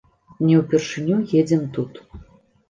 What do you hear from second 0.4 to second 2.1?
Не ўпершыню едзем тут.